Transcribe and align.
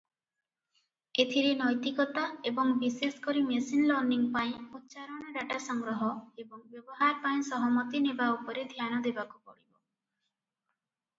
ଏଥିରେ 1.23 1.49
ନୈତିକତା 1.57 2.21
ଏବଂ 2.51 2.71
ବିଶେଷକରି 2.83 3.43
ମେସିନ୍ 3.49 3.83
ଲର୍ଣ୍ଣିଂ 3.91 4.23
ପାଇଁ 4.37 4.49
ଉଚ୍ଚାରଣ 4.79 5.33
ଡାଟା 5.35 5.59
ସଂଗ୍ରହ 5.67 6.01
ଏବଂ 6.45 6.63
ବ୍ୟବହାର 6.71 7.21
ପାଇଁ 7.27 7.47
ସହମତି 7.51 8.03
ନେବା 8.07 8.31
ଉପରେ 8.39 8.65
ଧ୍ୟାନ 8.75 9.03
ଦେବାକୁ 9.09 9.37
ପଡ଼ିବ। 9.51 9.69